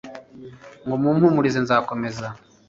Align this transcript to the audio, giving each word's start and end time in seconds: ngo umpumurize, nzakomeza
ngo 0.83 0.93
umpumurize, 1.11 1.57
nzakomeza 1.61 2.27